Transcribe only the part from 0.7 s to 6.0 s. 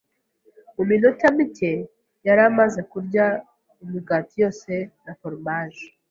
Mu minota mike, yari amaze kurya imigati yose na foromaje.